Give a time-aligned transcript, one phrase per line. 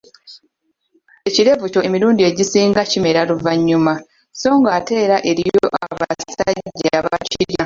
[1.27, 3.93] Ekirevu kyo emilundi egisinga kimera luvanyuma
[4.39, 7.59] so ng'ate era eriyo abasajja abatakirina